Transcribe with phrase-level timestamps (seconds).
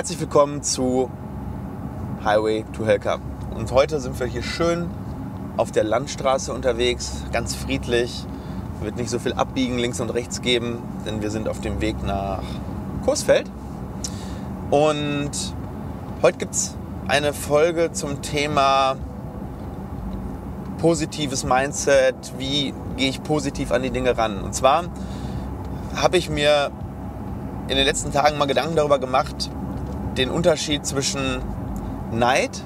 [0.00, 1.10] Herzlich willkommen zu
[2.24, 3.18] Highway to Helka.
[3.54, 4.88] Und heute sind wir hier schön
[5.58, 8.24] auf der Landstraße unterwegs, ganz friedlich.
[8.80, 12.02] Wird nicht so viel Abbiegen links und rechts geben, denn wir sind auf dem Weg
[12.02, 12.40] nach
[13.04, 13.50] Coesfeld.
[14.70, 15.32] Und
[16.22, 16.74] heute gibt es
[17.06, 18.96] eine Folge zum Thema
[20.78, 22.14] positives Mindset.
[22.38, 24.40] Wie gehe ich positiv an die Dinge ran?
[24.40, 24.84] Und zwar
[25.94, 26.70] habe ich mir
[27.68, 29.50] in den letzten Tagen mal Gedanken darüber gemacht,
[30.20, 31.40] den Unterschied zwischen
[32.12, 32.62] Neid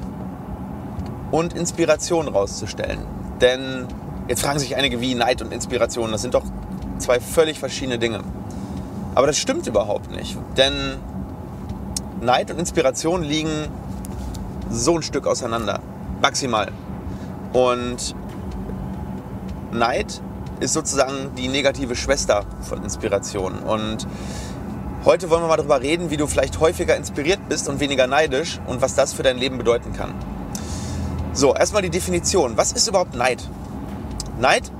[1.30, 2.98] und Inspiration rauszustellen.
[3.40, 3.86] Denn
[4.26, 6.42] jetzt fragen sich einige, wie Neid und Inspiration, das sind doch
[6.98, 8.24] zwei völlig verschiedene Dinge.
[9.14, 10.36] Aber das stimmt überhaupt nicht.
[10.56, 10.96] Denn
[12.20, 13.68] Neid und Inspiration liegen
[14.68, 15.78] so ein Stück auseinander.
[16.20, 16.72] Maximal.
[17.52, 18.16] Und
[19.70, 20.20] Neid
[20.58, 23.60] ist sozusagen die negative Schwester von Inspiration.
[23.60, 24.08] Und
[25.04, 28.58] Heute wollen wir mal darüber reden, wie du vielleicht häufiger inspiriert bist und weniger neidisch
[28.66, 30.14] und was das für dein Leben bedeuten kann.
[31.34, 32.56] So, erstmal die Definition.
[32.56, 33.46] Was ist überhaupt Neid?
[34.40, 34.72] Neid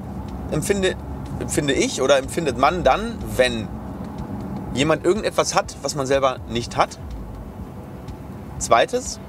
[0.50, 0.94] empfinde,
[1.40, 3.68] empfinde ich oder empfindet man dann, wenn
[4.72, 6.98] jemand irgendetwas hat, was man selber nicht hat.
[8.58, 9.20] Zweites,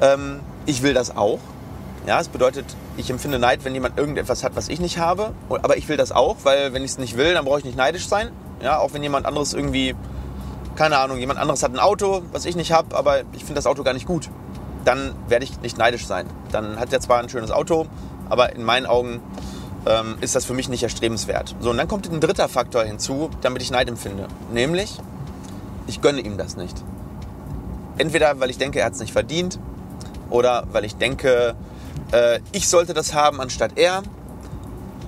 [0.00, 1.40] ähm, ich will das auch.
[2.06, 5.32] Ja, es bedeutet, ich empfinde Neid, wenn jemand irgendetwas hat, was ich nicht habe.
[5.48, 7.76] Aber ich will das auch, weil wenn ich es nicht will, dann brauche ich nicht
[7.76, 8.30] neidisch sein.
[8.64, 9.94] Ja, auch wenn jemand anderes irgendwie,
[10.74, 13.66] keine Ahnung, jemand anderes hat ein Auto, was ich nicht habe, aber ich finde das
[13.66, 14.30] Auto gar nicht gut.
[14.86, 16.26] Dann werde ich nicht neidisch sein.
[16.50, 17.84] Dann hat er zwar ein schönes Auto,
[18.30, 19.20] aber in meinen Augen
[19.84, 21.54] ähm, ist das für mich nicht erstrebenswert.
[21.60, 24.28] So, und dann kommt ein dritter Faktor hinzu, damit ich Neid empfinde.
[24.50, 24.98] Nämlich,
[25.86, 26.82] ich gönne ihm das nicht.
[27.98, 29.58] Entweder, weil ich denke, er hat es nicht verdient,
[30.30, 31.54] oder weil ich denke,
[32.12, 34.02] äh, ich sollte das haben anstatt er.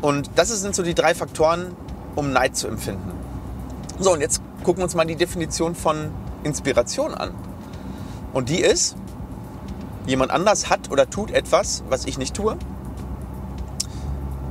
[0.03, 1.75] Und das sind so die drei Faktoren,
[2.17, 3.16] um Neid zu empfinden.
[3.99, 6.11] So, und jetzt gucken wir uns mal die Definition von
[6.43, 7.31] Inspiration an.
[8.35, 8.95] Und die ist,
[10.07, 12.59] jemand anders hat oder tut etwas, was ich nicht tue.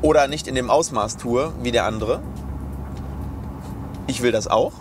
[0.01, 2.21] Oder nicht in dem Ausmaß tue wie der andere.
[4.07, 4.73] Ich will das auch.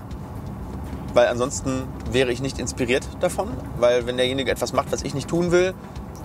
[1.13, 3.49] Weil ansonsten wäre ich nicht inspiriert davon.
[3.79, 5.75] Weil wenn derjenige etwas macht, was ich nicht tun will,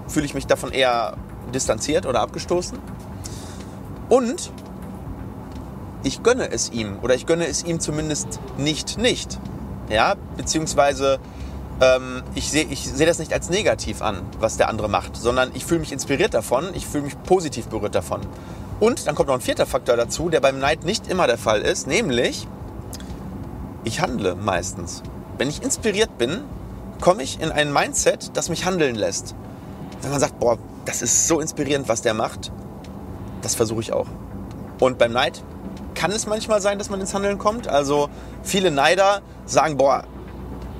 [0.08, 1.18] fühle ich mich davon eher
[1.54, 2.80] distanziert oder abgestoßen.
[4.08, 4.52] Und
[6.04, 9.40] ich gönne es ihm oder ich gönne es ihm zumindest nicht nicht.
[9.90, 11.20] Ja, beziehungsweise
[11.82, 15.52] ähm, ich sehe ich seh das nicht als negativ an, was der andere macht, sondern
[15.54, 18.22] ich fühle mich inspiriert davon, ich fühle mich positiv berührt davon.
[18.80, 21.62] Und dann kommt noch ein vierter Faktor dazu, der beim Neid nicht immer der Fall
[21.62, 22.48] ist, nämlich
[23.84, 25.04] ich handle meistens.
[25.38, 26.42] Wenn ich inspiriert bin,
[27.02, 29.36] komme ich in ein Mindset, das mich handeln lässt.
[30.02, 32.52] Wenn man sagt, boah, das ist so inspirierend, was der macht,
[33.42, 34.08] das versuche ich auch.
[34.80, 35.44] Und beim Neid
[36.00, 37.68] kann es manchmal sein, dass man ins Handeln kommt.
[37.68, 38.10] Also
[38.42, 40.06] viele Neider sagen, boah,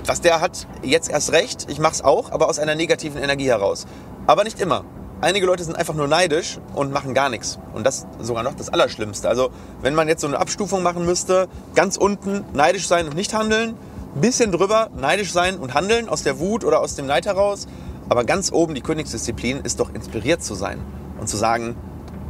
[0.06, 3.86] was der hat, jetzt erst recht, ich mach's auch, aber aus einer negativen Energie heraus.
[4.28, 4.86] Aber nicht immer.
[5.20, 7.60] Einige Leute sind einfach nur neidisch und machen gar nichts.
[7.74, 9.28] Und das sogar noch das Allerschlimmste.
[9.28, 9.50] Also
[9.82, 13.76] wenn man jetzt so eine Abstufung machen müsste, ganz unten neidisch sein und nicht handeln,
[14.16, 17.68] bisschen drüber neidisch sein und handeln aus der Wut oder aus dem Neid heraus.
[18.08, 20.80] Aber ganz oben die Königsdisziplin ist doch inspiriert zu sein
[21.20, 21.76] und zu sagen,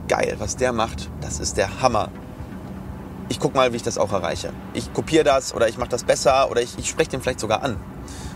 [0.08, 2.10] geil, was der macht, das ist der Hammer
[3.30, 4.52] ich gucke mal, wie ich das auch erreiche.
[4.74, 7.64] Ich kopiere das oder ich mache das besser oder ich, ich spreche den vielleicht sogar
[7.64, 7.78] an.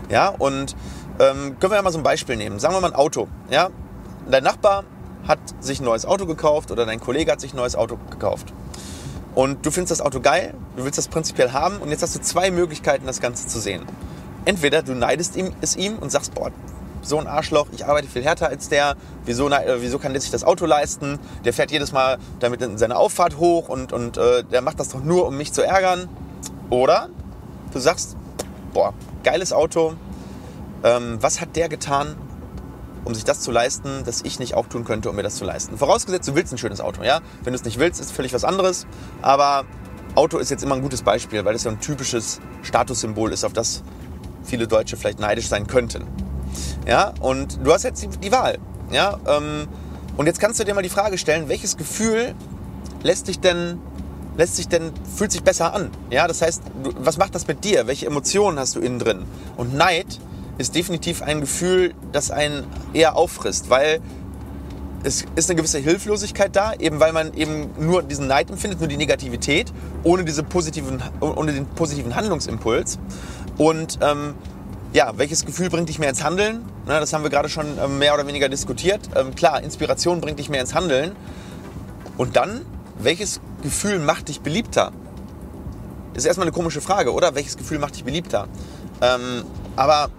[0.08, 0.76] Ja, und
[1.18, 2.58] ähm, können wir ja mal so ein Beispiel nehmen.
[2.58, 3.28] Sagen wir mal ein Auto.
[3.50, 3.70] Ja,
[4.30, 4.84] dein Nachbar
[5.26, 8.52] hat sich ein neues Auto gekauft oder dein Kollege hat sich ein neues Auto gekauft.
[9.34, 12.20] Und du findest das Auto geil, du willst das prinzipiell haben und jetzt hast du
[12.20, 13.82] zwei Möglichkeiten, das Ganze zu sehen.
[14.44, 16.52] Entweder du neidest ihm, es ihm und sagst, boah,
[17.04, 20.30] so ein Arschloch, ich arbeite viel härter als der, wieso, äh, wieso kann der sich
[20.30, 21.18] das Auto leisten?
[21.44, 24.88] Der fährt jedes Mal damit in seine Auffahrt hoch und, und äh, der macht das
[24.88, 26.08] doch nur, um mich zu ärgern.
[26.70, 27.08] Oder
[27.72, 28.16] du sagst,
[28.72, 29.94] boah, geiles Auto,
[30.82, 32.16] ähm, was hat der getan,
[33.04, 35.44] um sich das zu leisten, das ich nicht auch tun könnte, um mir das zu
[35.44, 35.76] leisten?
[35.76, 37.20] Vorausgesetzt, du willst ein schönes Auto, ja?
[37.42, 38.86] Wenn du es nicht willst, ist völlig was anderes,
[39.20, 39.64] aber
[40.14, 43.52] Auto ist jetzt immer ein gutes Beispiel, weil es ja ein typisches Statussymbol ist, auf
[43.52, 43.82] das
[44.44, 46.06] viele Deutsche vielleicht neidisch sein könnten.
[46.86, 48.58] Ja, und du hast jetzt die, Wahl.
[48.90, 49.68] Ja, ähm,
[50.16, 52.34] und jetzt kannst du dir mal die Frage stellen, welches Gefühl
[53.02, 53.78] lässt dich denn,
[54.36, 55.90] lässt sich denn, fühlt sich besser an?
[56.10, 56.62] Ja, das heißt,
[56.98, 57.86] was macht das mit dir?
[57.86, 59.24] Welche Emotionen hast du innen drin?
[59.56, 60.20] Und Neid
[60.58, 64.00] ist definitiv ein Gefühl, das einen eher auffrisst, weil
[65.04, 68.88] es ist eine gewisse Hilflosigkeit da, eben weil man eben nur diesen Neid empfindet, nur
[68.88, 69.72] die Negativität,
[70.02, 72.98] ohne, diese positiven, ohne den positiven Handlungsimpuls.
[73.58, 74.34] Und ähm,
[74.94, 76.64] ja, welches Gefühl bringt dich mehr ins Handeln?
[76.86, 79.00] Na, das haben wir gerade schon ähm, mehr oder weniger diskutiert.
[79.16, 81.16] Ähm, klar, Inspiration bringt dich mehr ins Handeln.
[82.16, 82.64] Und dann,
[83.00, 84.92] welches Gefühl macht dich beliebter?
[86.14, 87.34] Ist erstmal eine komische Frage, oder?
[87.34, 88.46] Welches Gefühl macht dich beliebter?
[89.02, 89.44] Ähm,
[89.74, 90.10] aber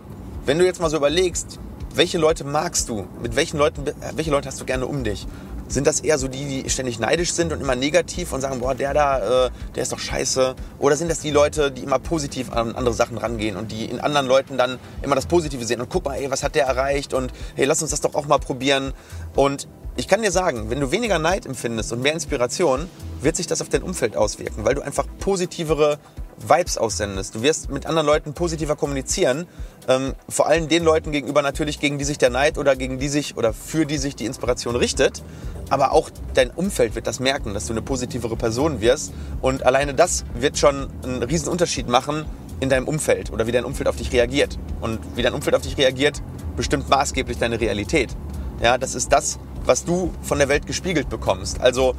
[0.45, 1.57] wenn du jetzt mal so überlegst,
[1.93, 3.07] welche Leute magst du?
[3.21, 3.85] Mit welchen Leuten,
[4.15, 5.25] welche Leute hast du gerne um dich?
[5.67, 8.75] Sind das eher so die, die ständig neidisch sind und immer negativ und sagen, boah,
[8.75, 10.55] der da, äh, der ist doch scheiße?
[10.79, 13.99] Oder sind das die Leute, die immer positiv an andere Sachen rangehen und die in
[13.99, 17.13] anderen Leuten dann immer das Positive sehen und guck mal, ey, was hat der erreicht
[17.13, 18.93] und hey, lass uns das doch auch mal probieren.
[19.35, 19.67] Und
[19.97, 22.89] ich kann dir sagen, wenn du weniger Neid empfindest und mehr Inspiration,
[23.21, 25.99] wird sich das auf dein Umfeld auswirken, weil du einfach positivere
[26.37, 27.35] Vibes aussendest.
[27.35, 29.47] Du wirst mit anderen Leuten positiver kommunizieren.
[29.87, 33.07] Ähm, vor allem den Leuten gegenüber natürlich, gegen die sich der Neid oder gegen die
[33.07, 35.23] sich oder für die sich die Inspiration richtet.
[35.69, 39.13] Aber auch dein Umfeld wird das merken, dass du eine positivere Person wirst.
[39.41, 42.25] Und alleine das wird schon einen riesen Unterschied machen
[42.59, 44.57] in deinem Umfeld oder wie dein Umfeld auf dich reagiert.
[44.81, 46.21] Und wie dein Umfeld auf dich reagiert,
[46.55, 48.15] bestimmt maßgeblich deine Realität.
[48.61, 51.59] Ja, das ist das, was du von der Welt gespiegelt bekommst.
[51.59, 51.95] Also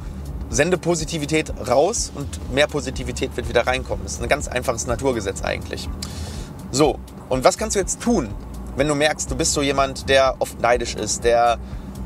[0.49, 4.03] sende Positivität raus und mehr Positivität wird wieder reinkommen.
[4.03, 5.89] Das ist ein ganz einfaches Naturgesetz eigentlich.
[6.71, 6.99] So,
[7.29, 8.29] und was kannst du jetzt tun,
[8.75, 11.57] wenn du merkst, du bist so jemand, der oft neidisch ist, der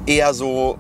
[0.06, 0.78] eher so,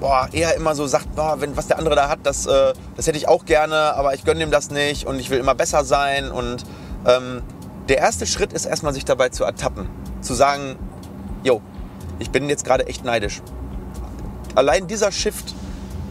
[0.00, 3.06] boah, eher immer so sagt, boah, wenn, was der andere da hat, das, äh, das
[3.06, 5.84] hätte ich auch gerne, aber ich gönne ihm das nicht und ich will immer besser
[5.84, 6.30] sein.
[6.30, 6.64] Und
[7.06, 7.42] ähm,
[7.88, 9.88] der erste Schritt ist erstmal, sich dabei zu ertappen.
[10.20, 10.76] Zu sagen,
[11.42, 11.60] yo,
[12.18, 13.42] ich bin jetzt gerade echt neidisch.
[14.54, 15.54] Allein dieser Shift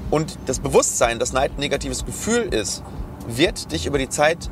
[0.10, 2.84] und das Bewusstsein, dass Neid ein negatives Gefühl ist,
[3.28, 4.50] wird dich über die Zeit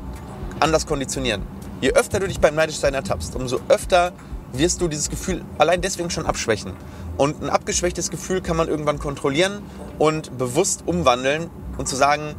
[0.60, 1.42] anders konditionieren.
[1.80, 4.12] Je öfter du dich beim Neidischsein ertappst, umso öfter
[4.52, 6.72] wirst du dieses Gefühl allein deswegen schon abschwächen.
[7.16, 9.62] Und ein abgeschwächtes Gefühl kann man irgendwann kontrollieren
[9.98, 12.34] und bewusst umwandeln und zu sagen,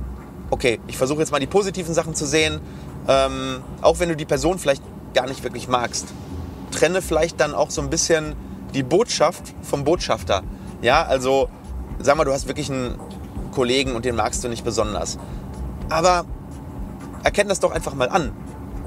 [0.49, 2.61] okay, ich versuche jetzt mal die positiven Sachen zu sehen,
[3.07, 6.07] ähm, auch wenn du die Person vielleicht gar nicht wirklich magst.
[6.71, 8.35] Trenne vielleicht dann auch so ein bisschen
[8.73, 10.43] die Botschaft vom Botschafter.
[10.81, 11.49] Ja, also
[11.99, 12.99] sag mal, du hast wirklich einen
[13.51, 15.17] Kollegen und den magst du nicht besonders.
[15.89, 16.25] Aber
[17.23, 18.31] erkenn das doch einfach mal an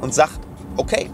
[0.01, 0.31] und sag,
[0.77, 1.11] okay,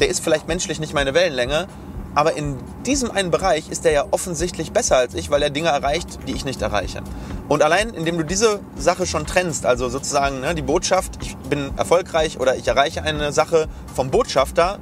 [0.00, 1.66] der ist vielleicht menschlich nicht meine Wellenlänge,
[2.14, 2.56] aber in
[2.86, 6.32] diesem einen Bereich ist er ja offensichtlich besser als ich, weil er Dinge erreicht, die
[6.32, 7.02] ich nicht erreiche.
[7.48, 11.70] Und allein, indem du diese Sache schon trennst, also sozusagen ne, die Botschaft, ich bin
[11.76, 14.78] erfolgreich oder ich erreiche eine Sache vom Botschafter,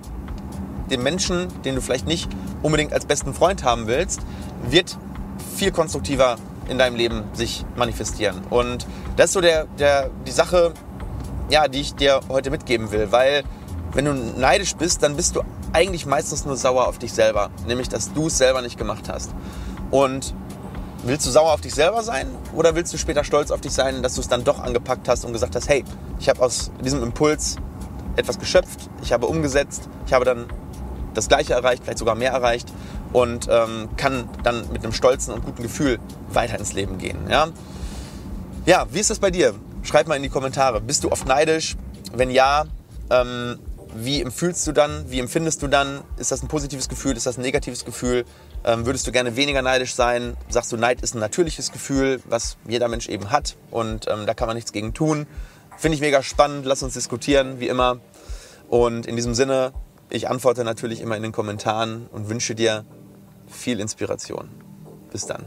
[0.91, 2.31] dem Menschen, den du vielleicht nicht
[2.63, 4.21] unbedingt als besten Freund haben willst,
[4.69, 4.97] wird
[5.59, 6.37] viel konstruktiver
[6.69, 8.41] in deinem Leben sich manifestieren.
[8.49, 10.73] Und das ist so der, der, die Sache,
[11.51, 13.11] ja, die ich dir heute mitgeben will.
[13.11, 13.43] Weil
[13.93, 17.51] wenn du neidisch bist, dann bist du eigentlich meistens nur sauer auf dich selber.
[17.67, 19.33] Nämlich, dass du es selber nicht gemacht hast.
[19.91, 20.35] Und
[21.03, 24.03] willst du sauer auf dich selber sein oder willst du später stolz auf dich sein,
[24.03, 25.85] dass du es dann doch angepackt hast und gesagt hast, hey,
[26.21, 27.57] ich habe aus diesem Impuls
[28.17, 30.47] etwas geschöpft, ich habe umgesetzt, ich habe dann
[31.15, 32.69] das Gleiche erreicht, vielleicht sogar mehr erreicht
[33.13, 35.99] und ähm, kann dann mit einem stolzen und guten Gefühl
[36.31, 37.19] weiter ins Leben gehen.
[37.31, 37.49] Ja?
[38.67, 39.55] ja, wie ist das bei dir?
[39.83, 40.81] Schreib mal in die Kommentare.
[40.81, 41.77] Bist du oft neidisch?
[42.13, 42.67] Wenn ja,
[43.11, 43.59] ähm,
[43.95, 45.07] wie empfühlst du dann?
[45.09, 46.03] Wie empfindest du dann?
[46.19, 47.17] Ist das ein positives Gefühl?
[47.17, 48.25] Ist das ein negatives Gefühl?
[48.65, 50.37] Ähm, würdest du gerne weniger neidisch sein?
[50.49, 54.35] Sagst du, Neid ist ein natürliches Gefühl, was jeder Mensch eben hat und ähm, da
[54.35, 55.27] kann man nichts gegen tun.
[55.79, 56.67] Finde ich mega spannend.
[56.67, 58.01] Lass uns diskutieren, wie immer.
[58.69, 59.73] Und in diesem Sinne,
[60.11, 62.85] ich antworte natürlich immer in den Kommentaren und wünsche dir
[63.49, 64.49] viel Inspiration.
[65.11, 65.45] Bis dann.